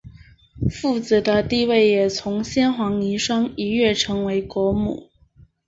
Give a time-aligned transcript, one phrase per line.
[0.67, 5.11] 富子的地位也从先皇遗孀一跃成为国母。